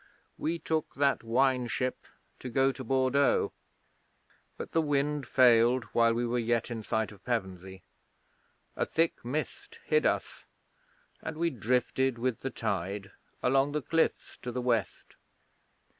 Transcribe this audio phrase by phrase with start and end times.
[0.39, 2.07] We took that wine ship
[2.39, 3.53] to go to Bordeaux;
[4.57, 7.83] but the wind failed while we were yet in sight of Pevensey,
[8.75, 10.43] a thick mist hid us,
[11.21, 13.11] and we drifted with the tide
[13.43, 15.17] along the cliffs to the west.